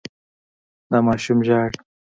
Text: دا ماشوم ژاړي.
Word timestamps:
دا 0.89 0.97
ماشوم 1.07 1.39
ژاړي. 1.47 1.75